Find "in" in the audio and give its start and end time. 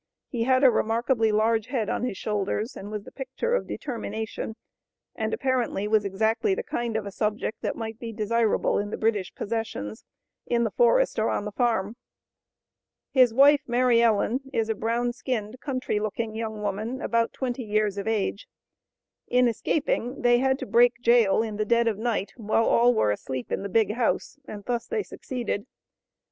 8.79-8.89, 10.47-10.63, 19.27-19.47, 21.43-21.57, 23.51-23.61